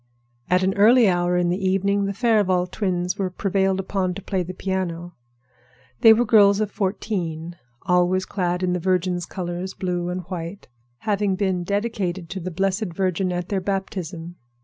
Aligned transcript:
At 0.49 0.63
an 0.63 0.73
early 0.77 1.07
hour 1.07 1.37
in 1.37 1.49
the 1.49 1.63
evening 1.63 2.05
the 2.05 2.13
Farival 2.15 2.65
twins 2.65 3.19
were 3.19 3.29
prevailed 3.29 3.79
upon 3.79 4.15
to 4.15 4.21
play 4.23 4.41
the 4.41 4.51
piano. 4.55 5.13
They 5.99 6.11
were 6.11 6.25
girls 6.25 6.59
of 6.59 6.71
fourteen, 6.71 7.55
always 7.83 8.25
clad 8.25 8.63
in 8.63 8.73
the 8.73 8.79
Virgin's 8.79 9.27
colors, 9.27 9.75
blue 9.75 10.09
and 10.09 10.21
white, 10.21 10.67
having 11.01 11.35
been 11.35 11.63
dedicated 11.63 12.31
to 12.31 12.39
the 12.39 12.49
Blessed 12.49 12.91
Virgin 12.95 13.31
at 13.31 13.49
their 13.49 13.61
baptism. 13.61 14.37